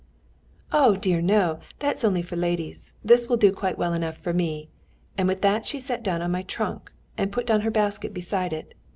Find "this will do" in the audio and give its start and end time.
3.05-3.51